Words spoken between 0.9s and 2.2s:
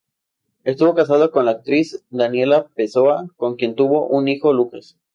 casado con la actriz